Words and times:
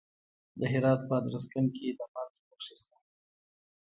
د 0.59 0.61
هرات 0.71 0.99
په 1.07 1.13
ادرسکن 1.19 1.65
کې 1.75 1.87
د 1.97 2.01
مالګې 2.13 2.41
نښې 2.49 2.75
شته. 2.79 2.95